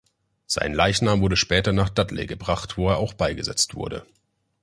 [0.47, 4.03] Sein Leichnam wurde später nach Dudley gebracht, wo er auch beigesetzt wurde.